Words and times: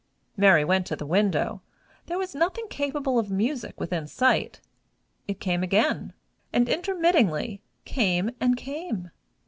Mary 0.35 0.65
went 0.65 0.87
to 0.87 0.95
the 0.95 1.05
window: 1.05 1.61
there 2.07 2.17
was 2.17 2.33
nothing 2.33 2.67
capable 2.69 3.19
of 3.19 3.29
music 3.29 3.79
within 3.79 4.07
sight. 4.07 4.59
It 5.27 5.39
came 5.39 5.61
again; 5.61 6.13
and 6.51 6.67
intermittingly 6.67 7.61
came 7.85 8.31
and 8.41 8.57
came. 8.57 9.11